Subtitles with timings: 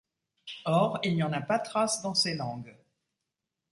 [0.65, 2.75] Or, il n'y en pas trace dans ces langues.